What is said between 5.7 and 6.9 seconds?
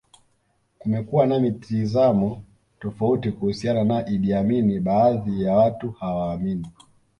hawaamini